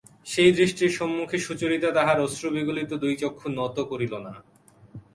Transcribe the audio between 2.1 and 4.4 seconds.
আশ্রুবিগলিত দুই চক্ষু নত করিল না।